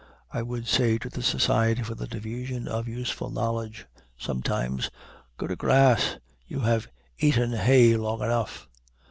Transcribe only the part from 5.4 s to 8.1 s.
to grass. You have eaten hay